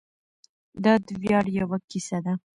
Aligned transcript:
دا 0.83 0.93
د 1.05 1.07
ویاړ 1.21 1.45
یوه 1.59 1.77
کیسه 1.89 2.17
ده. 2.25 2.33